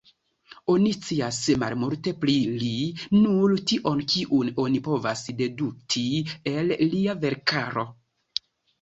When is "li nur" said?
2.63-3.55